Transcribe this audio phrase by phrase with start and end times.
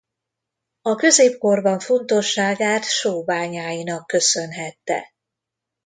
[0.81, 5.13] A középkorban fontosságát sóbányáinak köszönhette.